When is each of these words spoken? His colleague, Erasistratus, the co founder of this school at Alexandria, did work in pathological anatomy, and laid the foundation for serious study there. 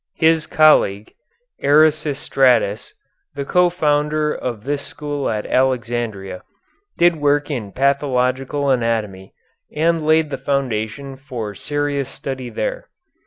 His 0.15 0.47
colleague, 0.47 1.13
Erasistratus, 1.63 2.93
the 3.35 3.45
co 3.45 3.69
founder 3.69 4.33
of 4.33 4.63
this 4.63 4.81
school 4.81 5.29
at 5.29 5.45
Alexandria, 5.45 6.41
did 6.97 7.17
work 7.17 7.51
in 7.51 7.71
pathological 7.71 8.71
anatomy, 8.71 9.35
and 9.71 10.03
laid 10.03 10.31
the 10.31 10.39
foundation 10.39 11.17
for 11.17 11.53
serious 11.53 12.09
study 12.09 12.49
there. 12.49 12.87